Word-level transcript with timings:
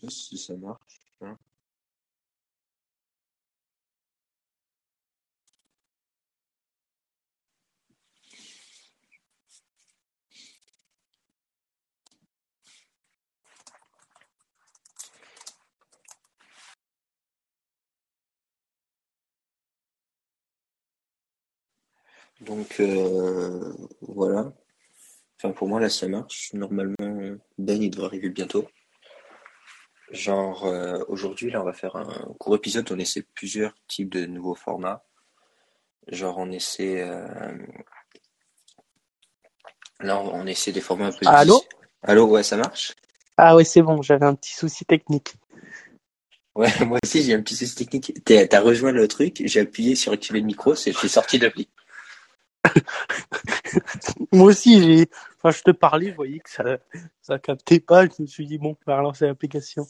sais 0.00 0.10
si 0.10 0.38
ça 0.38 0.56
marche. 0.56 1.00
Donc 22.40 22.80
euh, 22.80 23.72
voilà. 24.00 24.52
Enfin 25.38 25.52
pour 25.52 25.68
moi 25.68 25.80
là 25.80 25.90
ça 25.90 26.08
marche. 26.08 26.52
Normalement 26.54 26.96
Ben 27.58 27.82
il 27.82 27.90
devrait 27.90 28.06
arriver 28.08 28.30
bientôt. 28.30 28.66
Genre 30.10 30.66
euh, 30.66 31.04
aujourd'hui 31.08 31.50
là 31.50 31.60
on 31.60 31.64
va 31.64 31.72
faire 31.72 31.94
un 31.94 32.34
court 32.38 32.56
épisode, 32.56 32.90
on 32.90 32.98
essaie 32.98 33.22
plusieurs 33.34 33.74
types 33.86 34.10
de 34.10 34.26
nouveaux 34.26 34.56
formats. 34.56 35.04
Genre 36.08 36.36
on 36.38 36.50
essaie 36.50 37.02
euh, 37.02 37.56
là 40.00 40.20
on, 40.20 40.34
on 40.34 40.46
essaie 40.46 40.72
des 40.72 40.80
formats 40.80 41.06
un 41.06 41.12
peu 41.12 41.26
Allô 41.26 41.62
Allô 42.02 42.26
ouais 42.26 42.42
ça 42.42 42.56
marche? 42.56 42.94
Ah 43.36 43.56
ouais, 43.56 43.64
c'est 43.64 43.80
bon, 43.80 44.02
j'avais 44.02 44.26
un 44.26 44.34
petit 44.34 44.54
souci 44.54 44.84
technique. 44.84 45.34
Ouais 46.56 46.68
moi 46.84 46.98
aussi 47.04 47.22
j'ai 47.22 47.34
un 47.34 47.42
petit 47.42 47.54
souci 47.54 47.76
technique. 47.76 48.12
T'as 48.24 48.48
t'as 48.48 48.60
rejoint 48.60 48.92
le 48.92 49.06
truc, 49.06 49.42
j'ai 49.44 49.60
appuyé 49.60 49.94
sur 49.94 50.12
activer 50.12 50.40
le 50.40 50.46
micro, 50.46 50.74
c'est 50.74 50.92
je 50.92 50.98
suis 50.98 51.08
sorti 51.08 51.38
de 51.38 51.44
l'appli. 51.44 51.68
Moi 54.32 54.46
aussi, 54.46 54.82
j'ai, 54.82 55.08
enfin, 55.36 55.56
je 55.56 55.62
te 55.62 55.70
parlais, 55.70 56.10
je 56.10 56.16
voyais 56.16 56.40
que 56.40 56.50
ça, 56.50 56.78
ça 57.22 57.38
captait 57.38 57.80
pas, 57.80 58.06
je 58.06 58.22
me 58.22 58.26
suis 58.26 58.46
dit, 58.46 58.58
bon, 58.58 58.76
on 58.86 58.90
va 58.90 58.98
relancer 58.98 59.26
l'application. 59.26 59.86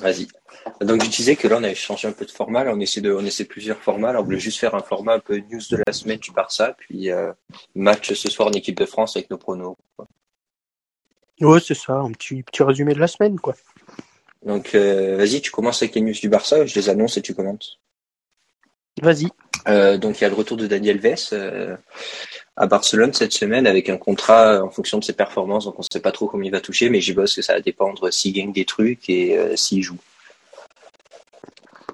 Vas-y. 0.00 0.28
Donc 0.80 1.04
je 1.04 1.10
disais 1.10 1.36
que 1.36 1.46
là 1.46 1.56
on 1.58 1.62
avait 1.62 1.74
changé 1.74 2.08
un 2.08 2.12
peu 2.12 2.24
de 2.24 2.30
format, 2.30 2.64
là 2.64 2.72
on 2.74 2.80
essaie 2.80 3.02
de 3.02 3.12
on 3.12 3.24
essaie 3.24 3.44
plusieurs 3.44 3.78
formats, 3.78 4.12
là 4.12 4.20
on 4.20 4.24
voulait 4.24 4.38
juste 4.38 4.58
faire 4.58 4.74
un 4.74 4.82
format 4.82 5.14
un 5.14 5.18
peu 5.18 5.36
news 5.50 5.60
de 5.70 5.82
la 5.86 5.92
semaine 5.92 6.18
du 6.18 6.32
Barça, 6.32 6.74
puis 6.78 7.10
euh, 7.10 7.32
match 7.74 8.12
ce 8.14 8.30
soir 8.30 8.48
en 8.48 8.52
équipe 8.52 8.78
de 8.78 8.86
France 8.86 9.16
avec 9.16 9.30
nos 9.30 9.36
pronos. 9.36 9.76
quoi. 9.96 10.06
Ouais, 11.40 11.60
c'est 11.60 11.74
ça, 11.74 11.94
un 11.94 12.12
petit, 12.12 12.42
petit 12.42 12.62
résumé 12.62 12.94
de 12.94 12.98
la 12.98 13.08
semaine, 13.08 13.38
quoi. 13.38 13.54
Donc 14.44 14.74
euh, 14.74 15.16
vas-y, 15.16 15.42
tu 15.42 15.50
commences 15.50 15.82
avec 15.82 15.94
les 15.94 16.00
news 16.00 16.12
du 16.12 16.28
Barça, 16.28 16.64
je 16.64 16.74
les 16.74 16.88
annonce 16.88 17.18
et 17.18 17.22
tu 17.22 17.34
commentes. 17.34 17.78
Vas-y. 19.02 19.28
Euh, 19.68 19.98
donc 19.98 20.18
il 20.18 20.22
y 20.22 20.24
a 20.24 20.28
le 20.28 20.34
retour 20.34 20.56
de 20.56 20.66
Daniel 20.66 20.98
Vess 20.98 21.30
euh, 21.32 21.76
à 22.56 22.66
Barcelone 22.66 23.12
cette 23.12 23.32
semaine 23.32 23.66
avec 23.66 23.88
un 23.88 23.96
contrat 23.96 24.62
en 24.62 24.70
fonction 24.70 24.98
de 24.98 25.04
ses 25.04 25.12
performances, 25.12 25.64
donc 25.64 25.78
on 25.78 25.82
sait 25.82 26.00
pas 26.00 26.12
trop 26.12 26.26
combien 26.26 26.48
il 26.48 26.52
va 26.52 26.60
toucher, 26.60 26.88
mais 26.88 27.00
j'y 27.00 27.12
bosse 27.12 27.34
que 27.34 27.42
ça 27.42 27.54
va 27.54 27.60
dépendre 27.60 28.12
s'il 28.12 28.32
gagne 28.32 28.52
des 28.52 28.64
trucs 28.64 29.08
et 29.08 29.36
euh, 29.36 29.56
s'il 29.56 29.82
joue. 29.82 29.98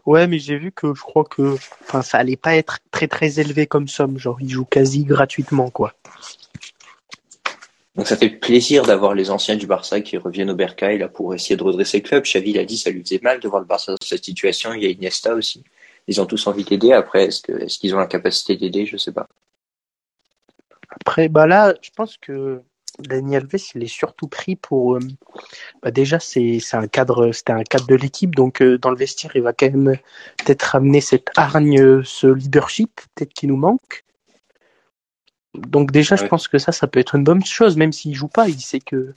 Ouais, 0.05 0.29
mais 0.29 0.39
j'ai 0.39 0.57
vu 0.57 0.71
que 0.71 0.95
je 0.95 1.01
crois 1.01 1.25
que, 1.25 1.57
enfin, 1.83 2.01
ça 2.03 2.19
allait 2.19 2.37
pas 2.37 2.55
être 2.55 2.79
très 2.93 3.09
très 3.09 3.41
élevé 3.41 3.67
comme 3.67 3.89
somme, 3.89 4.19
genre, 4.19 4.39
il 4.41 4.49
joue 4.49 4.65
quasi 4.65 5.03
gratuitement, 5.03 5.69
quoi. 5.71 5.95
Donc 7.97 8.07
ça 8.07 8.17
fait 8.17 8.29
plaisir 8.29 8.85
d'avoir 8.85 9.15
les 9.15 9.31
anciens 9.31 9.57
du 9.57 9.67
Barça 9.67 10.03
qui 10.03 10.19
reviennent 10.19 10.51
au 10.51 10.55
Bercail 10.55 10.99
là 10.99 11.09
pour 11.09 11.35
essayer 11.35 11.57
de 11.57 11.63
redresser 11.63 11.99
le 11.99 12.03
club. 12.03 12.25
Xavi 12.25 12.53
l'a 12.53 12.65
dit, 12.65 12.77
ça 12.77 12.91
lui 12.91 13.03
faisait 13.03 13.21
mal 13.23 13.41
de 13.41 13.49
voir 13.49 13.61
le 13.61 13.67
Barça 13.67 13.93
dans 13.93 14.07
cette 14.07 14.25
situation. 14.25 14.75
Il 14.75 14.83
y 14.83 14.87
a 14.87 14.91
Iniesta 14.91 15.35
aussi. 15.35 15.65
Ils 16.09 16.21
ont 16.21 16.27
tous 16.27 16.47
envie 16.47 16.65
d'aider. 16.65 16.93
Après, 16.93 17.27
est-ce 17.27 17.43
que 17.43 17.53
est-ce 17.53 17.79
qu'ils 17.79 17.95
ont 17.95 17.99
la 17.99 18.07
capacité 18.07 18.57
d'aider? 18.57 18.87
Je 18.87 18.97
sais 18.97 19.13
pas. 19.13 19.29
Après, 20.89 21.29
bah 21.29 21.47
là, 21.47 21.75
je 21.83 21.91
pense 21.91 22.17
que 22.17 22.63
Daniel 22.99 23.43
Alves, 23.43 23.63
il 23.75 23.83
est 23.83 23.89
surtout 23.89 24.29
pris 24.29 24.57
pour. 24.57 24.97
euh, 24.97 25.01
bah 25.83 25.91
déjà, 25.91 26.19
c'est 26.21 26.61
c'est 26.61 26.77
un 26.77 26.87
cadre, 26.87 27.33
c'était 27.33 27.53
un 27.53 27.65
cadre 27.65 27.87
de 27.87 27.95
l'équipe, 27.95 28.35
donc 28.35 28.63
euh, 28.63 28.79
dans 28.79 28.91
le 28.91 28.97
vestiaire, 28.97 29.33
il 29.35 29.43
va 29.43 29.53
quand 29.53 29.71
même 29.71 29.97
peut-être 30.39 30.63
ramener 30.63 31.01
cette 31.01 31.31
hargne, 31.37 32.03
ce 32.05 32.27
leadership, 32.27 33.01
peut-être 33.15 33.35
qui 33.35 33.47
nous 33.47 33.57
manque. 33.57 34.05
Donc 35.55 35.91
déjà, 35.91 36.17
je 36.17 36.27
pense 36.27 36.49
que 36.49 36.59
ça, 36.59 36.73
ça 36.73 36.87
peut 36.87 37.01
être 37.01 37.15
une 37.15 37.25
bonne 37.25 37.45
chose, 37.45 37.77
même 37.77 37.93
s'il 37.93 38.15
joue 38.15 38.29
pas, 38.29 38.49
il 38.49 38.61
sait 38.61 38.81
que 38.81 39.15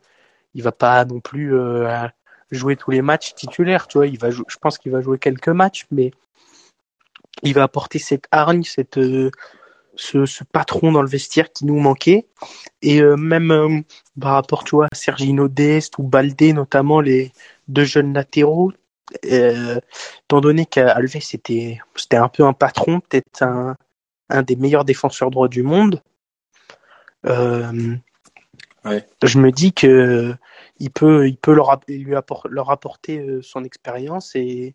il 0.53 0.63
va 0.63 0.71
pas 0.71 1.05
non 1.05 1.19
plus 1.19 1.55
euh, 1.55 2.07
jouer 2.51 2.75
tous 2.75 2.91
les 2.91 3.01
matchs 3.01 3.35
titulaires, 3.35 3.87
tu 3.87 3.97
vois. 3.97 4.07
Il 4.07 4.17
va, 4.17 4.31
je 4.31 4.57
pense 4.59 4.77
qu'il 4.77 4.91
va 4.91 5.01
jouer 5.01 5.19
quelques 5.19 5.49
matchs, 5.49 5.85
mais 5.91 6.11
il 7.43 7.53
va 7.53 7.63
apporter 7.63 7.99
cette 7.99 8.25
hargne, 8.31 8.63
cette 8.63 8.97
euh, 8.97 9.31
ce, 9.95 10.25
ce 10.25 10.43
patron 10.43 10.91
dans 10.91 11.01
le 11.01 11.09
vestiaire 11.09 11.51
qui 11.51 11.65
nous 11.65 11.79
manquait. 11.79 12.27
Et 12.81 13.01
euh, 13.01 13.15
même 13.17 13.51
euh, 13.51 13.81
par 14.19 14.33
rapport, 14.33 14.63
tu 14.63 14.75
vois, 14.75 14.87
à 14.91 14.95
Sergino 14.95 15.47
Dest 15.47 15.97
ou 15.97 16.03
Baldé, 16.03 16.53
notamment 16.53 17.01
les 17.01 17.31
deux 17.67 17.83
jeunes 17.83 18.13
latéraux, 18.13 18.71
euh, 19.25 19.79
étant 20.25 20.41
donné 20.41 20.65
qu'Alves 20.65 21.19
c'était 21.19 21.79
c'était 21.95 22.17
un 22.17 22.29
peu 22.29 22.43
un 22.45 22.53
patron, 22.53 22.99
peut-être 23.01 23.43
un, 23.43 23.75
un 24.29 24.41
des 24.43 24.55
meilleurs 24.55 24.85
défenseurs 24.85 25.31
droits 25.31 25.47
du 25.49 25.63
monde, 25.63 26.01
euh, 27.25 27.95
Ouais. 28.85 29.05
je 29.23 29.39
me 29.39 29.51
dis 29.51 29.73
que 29.73 30.33
il 30.79 30.89
peut, 30.89 31.27
il 31.27 31.35
peut 31.37 31.53
leur, 31.53 31.79
lui 31.89 32.15
leur 32.49 32.71
apporter 32.71 33.19
euh, 33.19 33.41
son 33.41 33.65
expérience 33.65 34.35
et, 34.35 34.73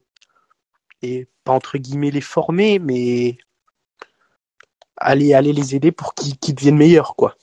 et 1.04 1.28
pas 1.44 1.52
entre 1.52 1.78
guillemets 1.78 2.10
les 2.10 2.20
former, 2.20 2.78
mais 2.78 3.36
aller, 4.96 5.34
aller 5.34 5.52
les 5.52 5.74
aider 5.74 5.92
pour 5.92 6.14
qu'ils 6.14 6.54
deviennent 6.54 6.76
meilleurs, 6.76 7.14
quoi. 7.16 7.36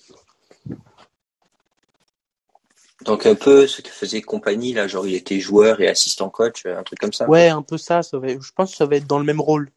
Donc 3.04 3.26
un 3.26 3.36
peu 3.36 3.66
ce 3.66 3.82
que 3.82 3.90
faisait 3.90 4.22
compagnie 4.22 4.74
là, 4.74 4.88
genre 4.88 5.08
il 5.08 5.16
était 5.16 5.40
joueur 5.40 5.82
et 5.82 5.88
assistant 5.88 6.30
coach, 6.30 6.66
un 6.66 6.84
truc 6.84 7.00
comme 7.00 7.14
ça. 7.14 7.28
Ouais, 7.28 7.50
un 7.50 7.64
peu 7.64 7.78
ça, 7.78 8.04
ça 8.04 8.20
va, 8.20 8.28
je 8.28 8.52
pense 8.56 8.72
que 8.72 8.78
ça 8.78 8.86
va 8.86 8.96
être 8.98 9.08
dans 9.08 9.20
le 9.20 9.26
même 9.26 9.42
rôle. 9.42 9.72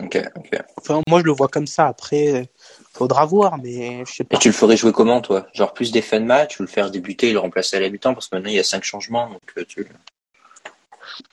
Ok, 0.00 0.22
ok. 0.36 0.50
Enfin, 0.76 1.00
moi, 1.08 1.20
je 1.20 1.24
le 1.24 1.32
vois 1.32 1.48
comme 1.48 1.66
ça. 1.66 1.86
Après, 1.86 2.50
faudra 2.92 3.24
voir, 3.24 3.56
mais 3.56 4.04
je 4.04 4.12
sais 4.12 4.22
Et 4.24 4.26
pas. 4.26 4.36
tu 4.36 4.48
le 4.48 4.54
ferais 4.54 4.76
jouer 4.76 4.92
comment 4.92 5.22
toi? 5.22 5.46
Genre 5.54 5.72
plus 5.72 5.90
des 5.90 6.02
fins 6.02 6.20
de 6.20 6.26
match, 6.26 6.60
ou 6.60 6.62
le 6.62 6.68
faire 6.68 6.90
débuter 6.90 7.30
et 7.30 7.32
le 7.32 7.38
remplacer 7.38 7.76
à 7.78 7.88
mi-temps 7.88 8.12
parce 8.12 8.28
que 8.28 8.36
maintenant 8.36 8.50
il 8.50 8.56
y 8.56 8.60
a 8.60 8.64
cinq 8.64 8.84
changements. 8.84 9.30
Donc 9.30 9.42
euh, 9.56 9.64
tu. 9.66 9.86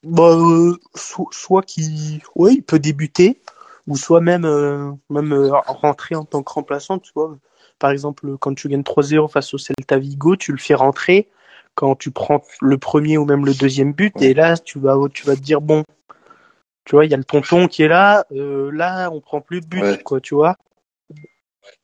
Bah, 0.04 0.36
euh, 0.36 0.78
so- 0.96 1.30
soit 1.32 1.62
qu'il, 1.64 2.22
ouais, 2.36 2.54
il 2.56 2.64
peut 2.64 2.80
débuter, 2.80 3.42
ou 3.88 3.96
soit 3.98 4.22
même, 4.22 4.46
euh, 4.46 4.92
même 5.10 5.34
euh, 5.34 5.52
rentrer 5.68 6.16
en 6.16 6.26
tant 6.26 6.44
que 6.44 6.52
remplaçant, 6.52 7.00
tu 7.00 7.12
vois. 7.16 7.38
Par 7.80 7.92
exemple, 7.92 8.38
quand 8.38 8.54
tu 8.56 8.70
gagnes 8.70 8.84
3-0 8.84 9.28
face 9.28 9.54
au 9.54 9.58
Celta 9.58 9.98
Vigo, 9.98 10.36
tu 10.36 10.52
le 10.52 10.58
fais 10.58 10.74
rentrer 10.76 11.30
quand 11.76 11.96
tu 11.96 12.12
prends 12.12 12.42
le 12.62 12.78
premier 12.78 13.18
ou 13.18 13.26
même 13.26 13.46
le 13.46 13.54
deuxième 13.54 13.94
but, 13.94 14.14
et 14.22 14.34
là, 14.34 14.58
tu 14.58 14.80
vas, 14.80 14.96
tu 15.12 15.26
vas 15.26 15.36
te 15.36 15.42
dire, 15.42 15.60
bon, 15.60 15.84
tu 16.86 16.96
vois, 16.96 17.06
il 17.06 17.12
y 17.12 17.14
a 17.14 17.18
le 17.18 17.24
tonton 17.24 17.68
qui 17.68 17.82
est 17.84 17.88
là, 17.88 18.26
euh, 18.32 18.72
là, 18.72 19.10
on 19.10 19.22
prend 19.22 19.42
plus 19.42 19.62
de 19.62 19.66
but, 19.66 19.82
Ouais. 19.82 20.04
quoi, 20.04 20.22
tu 20.22 20.36
vois. 20.36 20.56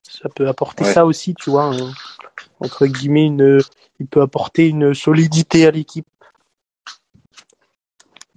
Ça 0.04 0.30
peut 0.30 0.48
apporter 0.48 0.84
Ouais. 0.84 0.94
ça 0.94 1.06
aussi, 1.06 1.34
tu 1.36 1.50
vois, 1.50 1.64
un- 1.64 1.92
entre 2.60 2.86
guillemets, 2.86 3.26
une, 3.26 3.60
il 4.00 4.08
peut 4.08 4.22
apporter 4.22 4.68
une 4.68 4.94
solidité 4.94 5.66
à 5.66 5.72
l'équipe. 5.72 6.08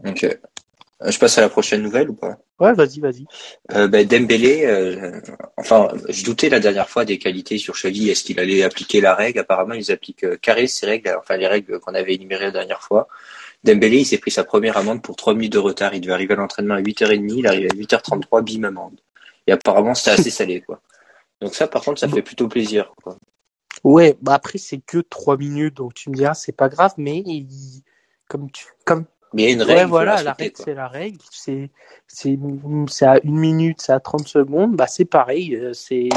Ok. 0.06 0.24
Euh, 0.24 1.10
Je 1.10 1.18
passe 1.18 1.38
à 1.38 1.40
la 1.40 1.48
prochaine 1.48 1.82
nouvelle 1.82 2.10
ou 2.10 2.14
pas? 2.14 2.38
Ouais, 2.60 2.72
vas-y, 2.74 3.00
vas-y. 3.00 3.26
Euh, 3.72 3.88
ben, 3.88 4.06
Dembélé, 4.06 4.64
euh, 4.66 5.20
enfin, 5.56 5.88
je 6.08 6.24
doutais 6.24 6.48
la 6.48 6.60
dernière 6.60 6.88
fois 6.88 7.04
des 7.04 7.18
qualités 7.18 7.58
sur 7.58 7.74
Xavi. 7.74 8.08
Est-ce 8.10 8.22
qu'il 8.24 8.38
allait 8.38 8.62
appliquer 8.62 9.00
la 9.00 9.14
règle? 9.14 9.40
Apparemment, 9.40 9.74
ils 9.74 9.90
appliquent 9.90 10.24
euh, 10.24 10.36
carré 10.36 10.66
ces 10.68 10.86
règles, 10.86 11.16
enfin 11.18 11.36
les 11.36 11.48
règles 11.48 11.80
qu'on 11.80 11.94
avait 11.94 12.14
énumérées 12.14 12.46
la 12.46 12.50
dernière 12.52 12.82
fois. 12.82 13.08
Dembélé, 13.64 13.98
il 13.98 14.04
s'est 14.06 14.18
pris 14.18 14.30
sa 14.30 14.44
première 14.44 14.76
amende 14.76 15.02
pour 15.02 15.16
3 15.16 15.34
minutes 15.34 15.52
de 15.54 15.58
retard. 15.58 15.94
Il 15.94 16.00
devait 16.00 16.12
arriver 16.14 16.34
à 16.34 16.36
l'entraînement 16.36 16.74
à 16.74 16.80
8h30, 16.80 17.38
il 17.38 17.46
arrive 17.46 17.68
à 17.70 17.74
8h33, 17.74 18.42
bim 18.42 18.64
amende. 18.64 19.00
Et 19.46 19.52
apparemment, 19.52 19.94
c'était 19.94 20.10
assez 20.20 20.30
salé, 20.30 20.60
quoi. 20.60 20.80
Donc 21.40 21.54
ça, 21.54 21.66
par 21.66 21.82
contre, 21.82 22.00
ça 22.00 22.08
fait 22.08 22.22
plutôt 22.22 22.46
plaisir. 22.48 22.92
Quoi. 23.02 23.16
Ouais, 23.82 24.16
bah 24.22 24.34
après, 24.34 24.58
c'est 24.58 24.78
que 24.78 24.98
trois 24.98 25.36
minutes, 25.36 25.74
donc 25.78 25.94
tu 25.94 26.10
me 26.10 26.14
diras, 26.14 26.34
c'est 26.34 26.52
pas 26.56 26.68
grave, 26.68 26.92
mais 26.96 27.18
il- 27.26 27.82
comme 28.28 28.50
tu, 28.52 28.66
comme, 28.84 29.04
Mais 29.32 29.42
il 29.42 29.46
y 29.46 29.48
a 29.48 29.54
une 29.54 29.62
ouais, 29.62 29.66
règle. 29.66 29.82
faut 29.82 29.88
voilà, 29.88 30.22
la 30.22 30.32
règle, 30.32 30.54
c'est 30.56 30.74
la 30.74 30.88
règle, 30.88 31.18
c'est, 31.30 31.70
c'est, 32.06 32.38
c'est 32.88 33.06
à 33.06 33.18
une 33.24 33.38
minute, 33.38 33.80
c'est 33.80 33.92
à 33.92 34.00
30 34.00 34.28
secondes, 34.28 34.76
bah 34.76 34.86
c'est 34.86 35.04
pareil, 35.04 35.56
euh, 35.56 35.72
c'est, 35.72 36.08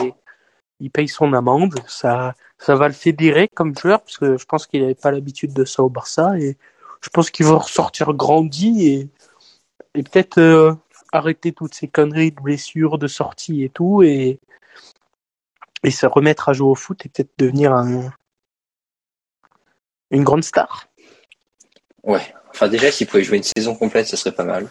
il 0.80 0.92
paye 0.92 1.08
son 1.08 1.34
amende, 1.34 1.76
ça, 1.88 2.34
ça 2.58 2.76
va 2.76 2.88
le 2.88 2.94
fédérer 2.94 3.48
comme 3.48 3.78
joueur, 3.78 4.02
parce 4.02 4.18
que 4.18 4.38
je 4.38 4.46
pense 4.46 4.68
qu'il 4.68 4.84
avait 4.84 4.96
pas 4.96 5.12
l'habitude 5.12 5.54
de 5.54 5.64
ça 5.64 5.84
au 5.84 5.90
Barça, 5.90 6.38
et 6.38 6.58
je 7.02 7.10
pense 7.10 7.30
qu'il 7.30 7.46
va 7.46 7.56
ressortir 7.56 8.14
grandi 8.14 8.88
et, 8.88 9.10
et 9.94 10.04
peut-être 10.04 10.40
euh, 10.40 10.74
arrêter 11.14 11.54
toutes 11.54 11.74
ces 11.74 11.88
conneries 11.88 12.32
de 12.32 12.42
blessures, 12.42 12.98
de 12.98 13.08
sorties 13.08 13.64
et 13.64 13.70
tout, 13.70 14.04
et, 14.04 14.40
et 15.84 15.92
se 15.92 16.06
remettre 16.06 16.50
à 16.50 16.54
jouer 16.54 16.70
au 16.70 16.76
foot 16.76 17.06
et 17.06 17.10
peut-être 17.10 17.32
devenir 17.38 17.72
un, 17.74 18.12
une 20.12 20.24
grande 20.24 20.44
star. 20.44 20.88
Ouais. 22.04 22.34
Enfin, 22.56 22.70
déjà, 22.70 22.90
s'il 22.90 23.06
pouvait 23.06 23.24
jouer 23.24 23.36
une 23.36 23.44
saison 23.44 23.76
complète, 23.76 24.08
ça 24.08 24.16
serait 24.16 24.34
pas 24.34 24.46
mal. 24.46 24.70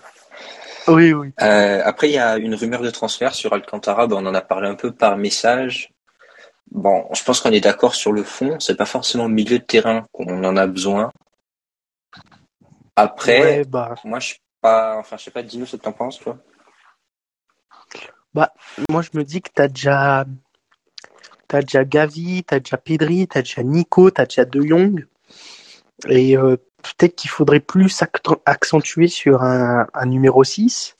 Oui, 0.88 1.12
oui. 1.12 1.34
Euh, 1.42 1.82
après, 1.84 2.08
il 2.08 2.14
y 2.14 2.18
a 2.18 2.38
une 2.38 2.54
rumeur 2.54 2.80
de 2.80 2.88
transfert 2.88 3.34
sur 3.34 3.52
Alcantara. 3.52 4.06
On 4.10 4.24
en 4.24 4.34
a 4.34 4.40
parlé 4.40 4.68
un 4.68 4.74
peu 4.74 4.90
par 4.90 5.18
message. 5.18 5.92
Bon, 6.70 7.06
je 7.12 7.22
pense 7.22 7.42
qu'on 7.42 7.52
est 7.52 7.60
d'accord 7.60 7.94
sur 7.94 8.12
le 8.12 8.22
fond. 8.22 8.58
C'est 8.58 8.74
pas 8.74 8.86
forcément 8.86 9.28
le 9.28 9.34
milieu 9.34 9.58
de 9.58 9.64
terrain 9.64 10.06
qu'on 10.12 10.44
en 10.44 10.56
a 10.56 10.66
besoin. 10.66 11.12
Après, 12.96 13.40
Ouais, 13.40 13.64
bah, 13.66 13.94
moi, 14.04 14.18
je 14.18 14.28
suis 14.28 14.40
pas, 14.62 14.96
enfin, 14.96 15.18
je 15.18 15.24
sais 15.24 15.30
pas, 15.30 15.42
dis-nous 15.42 15.66
ce 15.66 15.76
que 15.76 15.82
t'en 15.82 15.92
penses, 15.92 16.18
toi? 16.20 16.38
moi, 18.88 19.02
je 19.02 19.10
me 19.12 19.24
dis 19.24 19.42
que 19.42 19.50
t'as 19.54 19.68
déjà, 19.68 20.24
t'as 21.48 21.60
déjà 21.60 21.84
Gavi, 21.84 22.44
t'as 22.44 22.60
déjà 22.60 22.78
Pedri, 22.78 23.28
t'as 23.28 23.42
déjà 23.42 23.62
Nico, 23.62 24.10
t'as 24.10 24.24
déjà 24.24 24.46
De 24.46 24.62
Jong. 24.62 25.06
Et 26.08 26.36
euh, 26.36 26.56
peut-être 26.84 27.16
qu'il 27.16 27.30
faudrait 27.30 27.60
plus 27.60 28.00
acc- 28.02 28.38
accentuer 28.46 29.08
sur 29.08 29.42
un, 29.42 29.86
un 29.94 30.06
numéro 30.06 30.44
6. 30.44 30.96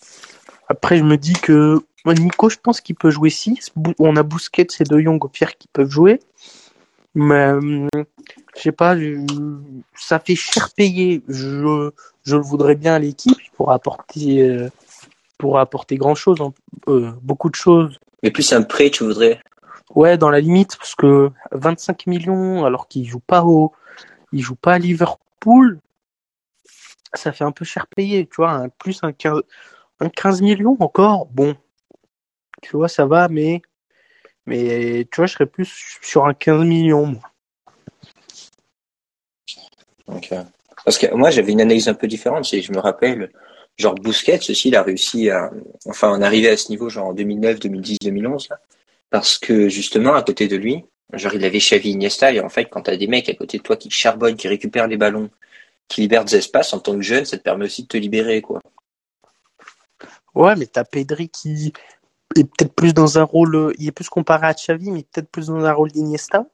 Après, 0.69 0.97
je 0.97 1.05
me 1.05 1.17
dis 1.17 1.35
que 1.35 1.81
Nico, 2.07 2.49
je 2.49 2.57
pense 2.63 2.81
qu'il 2.81 2.97
peut 2.97 3.11
jouer 3.11 3.31
6. 3.31 3.71
Bou- 3.77 3.95
On 3.99 4.17
a 4.17 4.23
Busquets 4.23 4.67
et 4.81 4.85
De 4.85 4.99
Jong 4.99 5.25
au 5.25 5.29
pire 5.29 5.57
qui 5.57 5.69
peuvent 5.69 5.91
jouer. 5.91 6.21
Mais 7.15 7.35
euh, 7.53 7.87
je 8.57 8.61
sais 8.61 8.73
pas, 8.73 8.97
ça 9.95 10.19
fait 10.19 10.35
cher 10.35 10.71
payer. 10.77 11.23
Je, 11.29 11.91
je 12.25 12.37
le 12.37 12.43
voudrais 12.43 12.75
bien 12.75 12.95
à 12.95 12.99
l'équipe 12.99 13.39
pour 13.57 13.71
apporter, 13.71 14.43
euh, 14.43 14.69
pour 15.39 15.59
apporter 15.59 15.97
grand 15.97 16.15
chose, 16.15 16.39
beaucoup 17.23 17.51
de 17.51 17.55
choses. 17.55 17.99
Mais 18.23 18.31
plus 18.31 18.53
un 18.53 18.63
prêt, 18.63 18.91
tu 18.91 19.05
voudrais? 19.05 19.41
Ouais, 19.95 20.19
dans 20.19 20.31
la 20.31 20.41
limite, 20.41 20.77
parce 20.77 20.95
que 20.95 21.31
25 21.53 22.07
millions, 22.07 22.65
alors 22.65 22.89
qu'il 22.89 23.07
joue 23.07 23.21
pas 23.21 23.45
au, 23.45 23.73
il 24.33 24.41
joue 24.41 24.57
pas 24.57 24.75
à 24.75 24.79
Liverpool, 24.79 25.19
ça 27.15 27.33
fait 27.33 27.45
un 27.45 27.53
peu 27.53 27.65
cher 27.65 27.87
payé, 27.87 28.27
tu 28.27 28.37
vois, 28.37 28.51
un, 28.53 28.69
plus 28.69 29.01
un 29.03 29.13
15, 29.13 29.43
un 30.01 30.09
15 30.09 30.43
millions 30.43 30.77
encore, 30.81 31.27
bon, 31.27 31.55
tu 32.63 32.77
vois, 32.77 32.89
ça 32.89 33.07
va, 33.07 33.29
mais, 33.29 33.63
mais, 34.47 35.07
tu 35.11 35.17
vois, 35.17 35.27
je 35.27 35.35
serais 35.35 35.47
plus 35.47 35.99
sur 36.03 36.27
un 36.27 36.35
15 36.35 36.65
millions, 36.65 37.07
moi. 37.07 37.31
Parce 40.85 40.99
que 40.99 41.13
moi, 41.15 41.31
j'avais 41.31 41.53
une 41.53 41.61
analyse 41.61 41.89
un 41.89 41.95
peu 41.95 42.07
différente. 42.07 42.45
c'est- 42.45 42.61
Je 42.61 42.73
me 42.73 42.79
rappelle, 42.79 43.31
genre 43.79 43.95
Busquets 43.95 44.51
aussi, 44.51 44.69
il 44.69 44.77
a 44.77 44.83
réussi 44.83 45.31
à, 45.31 45.51
enfin, 45.87 46.11
en 46.11 46.21
arriver 46.23 46.49
à 46.51 46.57
ce 46.57 46.69
niveau, 46.71 46.89
genre 46.91 47.09
en 47.09 47.15
2009, 47.15 47.59
2010, 47.61 47.99
2011, 48.03 48.49
là, 48.51 48.61
parce 49.11 49.39
que 49.39 49.69
justement, 49.69 50.15
à 50.15 50.23
côté 50.23 50.49
de 50.49 50.57
lui, 50.57 50.85
genre, 51.13 51.35
il 51.35 51.45
avait 51.45 51.59
Xavi, 51.59 51.91
Iniesta, 51.91 52.33
et 52.33 52.41
en 52.41 52.49
fait, 52.49 52.67
quand 52.67 52.83
t'as 52.83 52.97
des 52.97 53.07
mecs 53.07 53.29
à 53.29 53.35
côté 53.35 53.59
de 53.59 53.63
toi 53.63 53.77
qui 53.77 53.91
charbonnent, 53.91 54.37
qui 54.37 54.49
récupèrent 54.49 54.89
les 54.89 54.97
ballons, 54.97 55.31
qui 55.89 56.01
libèrent 56.01 56.25
des 56.25 56.37
espaces, 56.37 56.73
en 56.73 56.79
tant 56.79 56.95
que 56.95 57.03
jeune, 57.03 57.25
ça 57.25 57.37
te 57.37 57.43
permet 57.43 57.67
aussi 57.67 57.83
de 57.83 57.89
te 57.89 57.97
libérer, 57.97 58.41
quoi. 58.41 58.61
Ouais, 60.35 60.57
mais 60.57 60.67
t'as 60.67 60.85
Pedri 60.85 61.29
qui 61.29 61.73
est 62.37 62.45
peut-être 62.45 62.75
plus 62.75 62.95
dans 62.95 63.19
un 63.19 63.23
rôle, 63.23 63.55
euh, 63.55 63.73
il 63.79 63.89
est 63.89 63.93
plus 63.93 64.09
comparé 64.09 64.47
à 64.47 64.55
Xavi, 64.55 64.91
mais 64.91 65.05
peut-être 65.05 65.29
plus 65.29 65.47
dans 65.47 65.65
un 65.65 65.73
rôle 65.73 65.93
d'Iniesta. 65.93 66.47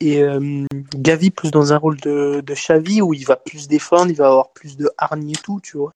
Et 0.00 0.22
euh, 0.22 0.64
Gavi 0.94 1.30
plus 1.30 1.50
dans 1.50 1.72
un 1.72 1.76
rôle 1.76 2.00
de, 2.00 2.42
de 2.44 2.54
Xavi 2.54 3.02
où 3.02 3.12
il 3.14 3.24
va 3.26 3.36
plus 3.36 3.68
défendre, 3.68 4.10
il 4.10 4.16
va 4.16 4.28
avoir 4.28 4.52
plus 4.52 4.76
de 4.76 4.90
hargne 4.96 5.30
et 5.30 5.34
tout, 5.34 5.60
tu 5.62 5.76
vois. 5.76 5.92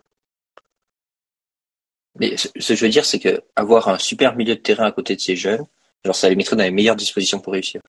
Mais 2.19 2.37
ce 2.37 2.49
ce 2.59 2.69
que 2.69 2.75
je 2.77 2.85
veux 2.85 2.91
dire, 2.91 3.05
c'est 3.05 3.19
que 3.19 3.43
avoir 3.57 3.89
un 3.89 3.99
super 3.99 4.37
milieu 4.37 4.55
de 4.55 4.61
terrain 4.61 4.85
à 4.85 4.93
côté 4.93 5.17
de 5.17 5.21
ces 5.21 5.37
jeunes, 5.37 5.67
genre, 6.05 6.15
ça 6.15 6.29
les 6.29 6.37
mettrait 6.37 6.57
dans 6.57 6.65
les 6.65 6.71
meilleures 6.71 6.97
dispositions 6.97 7.41
pour 7.41 7.53
réussir. 7.53 7.81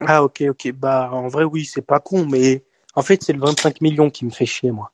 Ah 0.00 0.22
ok, 0.22 0.44
ok. 0.48 0.72
Bah 0.72 1.10
en 1.12 1.28
vrai 1.28 1.44
oui, 1.44 1.64
c'est 1.64 1.84
pas 1.84 2.00
con, 2.00 2.26
mais 2.26 2.64
en 2.94 3.02
fait 3.02 3.22
c'est 3.22 3.32
le 3.32 3.40
25 3.40 3.80
millions 3.80 4.10
qui 4.10 4.24
me 4.24 4.30
fait 4.30 4.46
chier 4.46 4.70
moi. 4.70 4.92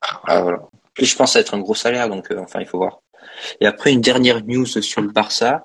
Ah, 0.00 0.42
voilà. 0.42 0.60
Puis 0.94 1.06
je 1.06 1.16
pense 1.16 1.34
à 1.36 1.40
être 1.40 1.54
un 1.54 1.58
gros 1.58 1.74
salaire, 1.74 2.08
donc 2.08 2.30
euh, 2.30 2.38
enfin 2.38 2.60
il 2.60 2.66
faut 2.66 2.78
voir. 2.78 3.00
Et 3.60 3.66
après 3.66 3.92
une 3.92 4.00
dernière 4.00 4.44
news 4.44 4.66
sur 4.66 5.02
le 5.02 5.08
Barça. 5.08 5.62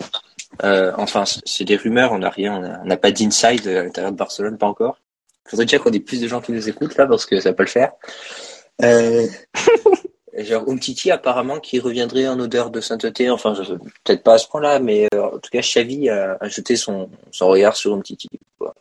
Euh, 0.64 0.92
enfin 0.98 1.24
c'est 1.26 1.64
des 1.64 1.76
rumeurs, 1.76 2.12
on 2.12 2.20
n'a 2.20 2.30
rien, 2.30 2.80
on 2.84 2.86
n'a 2.86 2.98
pas 2.98 3.12
d'inside 3.12 3.68
à 3.68 3.84
l'intérieur 3.84 4.12
de 4.12 4.18
Barcelone, 4.18 4.58
pas 4.58 4.68
encore. 4.68 5.00
Faudrait 5.48 5.66
déjà 5.66 5.80
qu'on 5.80 5.92
ait 5.92 6.00
plus 6.00 6.22
de 6.22 6.28
gens 6.28 6.42
qui 6.42 6.52
nous 6.52 6.70
écoutent 6.70 6.96
là 6.96 7.06
parce 7.06 7.26
que 7.26 7.40
ça 7.40 7.50
va 7.50 7.56
pas 7.56 7.64
le 7.64 7.70
faire. 7.70 7.92
Euh, 8.82 9.28
genre 10.38 10.68
Umtiti 10.68 11.12
apparemment 11.12 11.60
qui 11.60 11.80
reviendrait 11.80 12.28
en 12.28 12.40
odeur 12.40 12.72
de 12.72 12.82
sainteté. 12.82 13.30
Enfin 13.30 13.54
peut-être 14.04 14.24
pas 14.24 14.34
à 14.36 14.38
ce 14.38 14.48
point-là, 14.48 14.80
mais 14.80 15.08
euh, 15.14 15.24
en 15.24 15.40
tout 15.40 15.50
cas 15.52 15.62
Xavi 15.62 16.10
a, 16.10 16.38
a 16.40 16.48
jeté 16.48 16.76
son, 16.76 17.10
son 17.32 17.48
regard 17.48 17.76
sur 17.76 17.94
Umtiti. 17.94 18.30
quoi. 18.58 18.74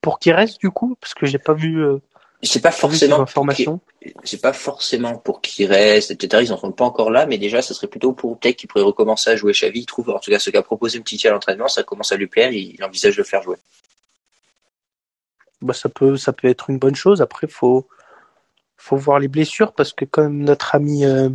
Pour 0.00 0.18
qu'il 0.18 0.32
reste 0.32 0.60
du 0.60 0.70
coup, 0.70 0.96
parce 1.00 1.14
que 1.14 1.26
j'ai 1.26 1.38
pas 1.38 1.54
vu, 1.54 1.84
euh, 1.84 1.98
C'est 2.42 2.60
pas 2.60 2.72
forcément 2.72 3.24
c'est 4.24 4.40
pas 4.40 4.52
forcément 4.52 5.16
pour 5.16 5.40
qu'il 5.40 5.66
reste, 5.70 6.10
etc. 6.10 6.42
Ils 6.44 6.52
en 6.52 6.56
sont 6.56 6.72
pas 6.72 6.84
encore 6.84 7.10
là, 7.10 7.24
mais 7.26 7.38
déjà, 7.38 7.62
ça 7.62 7.72
serait 7.72 7.86
plutôt 7.86 8.12
pour 8.12 8.36
peut-être 8.38 8.56
qu'il 8.56 8.68
pourrait 8.68 8.82
recommencer 8.84 9.30
à 9.30 9.36
jouer 9.36 9.52
Xavi. 9.52 9.80
Il 9.80 9.86
trouve, 9.86 10.10
en 10.10 10.18
tout 10.18 10.32
cas, 10.32 10.40
ce 10.40 10.50
qu'a 10.50 10.62
proposé 10.62 10.98
Mtiti 10.98 11.28
à 11.28 11.30
l'entraînement, 11.30 11.68
ça 11.68 11.84
commence 11.84 12.10
à 12.10 12.16
lui 12.16 12.26
plaire, 12.26 12.50
il, 12.50 12.74
il 12.74 12.84
envisage 12.84 13.14
de 13.14 13.18
le 13.18 13.24
faire 13.24 13.42
jouer. 13.42 13.58
Bah 15.60 15.74
ça 15.74 15.88
peut, 15.88 16.16
ça 16.16 16.32
peut 16.32 16.48
être 16.48 16.70
une 16.70 16.78
bonne 16.78 16.96
chose. 16.96 17.22
Après 17.22 17.46
faut, 17.46 17.86
faut 18.82 18.96
voir 18.96 19.20
les 19.20 19.28
blessures 19.28 19.72
parce 19.72 19.92
que 19.92 20.04
comme 20.04 20.38
notre 20.38 20.74
ami, 20.74 21.04
euh, 21.04 21.28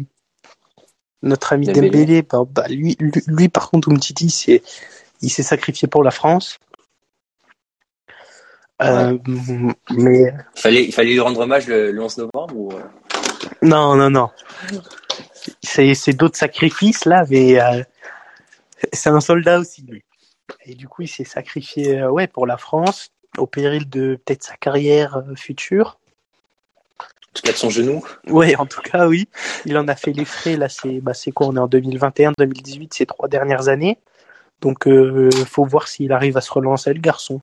notre 1.23 1.53
ami 1.53 1.67
Dembélé. 1.67 1.89
Dembélé, 1.89 2.21
bah, 2.21 2.43
bah, 2.49 2.67
lui, 2.67 2.97
lui, 2.99 3.11
lui, 3.25 3.47
par 3.47 3.71
contre 3.71 3.89
Umtiti 3.89 4.29
c'est, 4.29 4.61
il 5.21 5.29
s'est 5.29 5.43
sacrifié 5.43 5.87
pour 5.87 6.03
la 6.03 6.11
France. 6.11 6.59
Euh, 8.81 9.17
mais 9.89 10.33
Il 10.55 10.61
fallait, 10.61 10.83
il 10.83 10.91
fallait 10.91 11.11
lui 11.11 11.21
rendre 11.21 11.39
hommage 11.39 11.67
le, 11.67 11.91
le 11.91 12.01
11 12.03 12.17
novembre 12.17 12.55
ou, 12.55 12.71
euh, 12.73 12.83
Non, 13.61 13.95
non, 13.95 14.09
non. 14.09 14.29
C'est, 15.63 15.95
c'est 15.95 16.13
d'autres 16.13 16.37
sacrifices 16.37 17.05
là, 17.05 17.23
mais 17.29 17.61
euh, 17.61 17.81
c'est 18.91 19.09
un 19.09 19.21
soldat 19.21 19.59
aussi 19.59 19.83
lui. 19.83 20.03
Et 20.65 20.75
du 20.75 20.89
coup, 20.89 21.03
il 21.03 21.07
s'est 21.07 21.23
sacrifié, 21.23 22.01
euh, 22.01 22.11
ouais, 22.11 22.27
pour 22.27 22.45
la 22.45 22.57
France, 22.57 23.09
au 23.37 23.47
péril 23.47 23.89
de 23.89 24.19
peut-être 24.25 24.43
sa 24.43 24.57
carrière 24.57 25.23
future. 25.37 25.97
De 27.43 27.51
son 27.51 27.69
genou. 27.69 28.03
Ouais, 28.27 28.55
en 28.55 28.65
tout 28.65 28.81
cas, 28.81 29.07
oui. 29.07 29.27
Il 29.65 29.77
en 29.77 29.87
a 29.87 29.95
fait 29.95 30.13
les 30.13 30.25
frais. 30.25 30.57
Là, 30.57 30.69
c'est, 30.69 30.99
bah, 31.01 31.13
quoi 31.33 31.47
On 31.47 31.55
est 31.55 31.59
en 31.59 31.67
2021, 31.67 32.33
2018, 32.37 32.93
ces 32.93 33.05
trois 33.05 33.27
dernières 33.27 33.67
années. 33.67 33.99
Donc, 34.61 34.87
euh, 34.87 35.29
faut 35.45 35.65
voir 35.65 35.87
s'il 35.87 36.11
arrive 36.11 36.37
à 36.37 36.41
se 36.41 36.51
relancer, 36.51 36.93
le 36.93 36.99
garçon. 36.99 37.41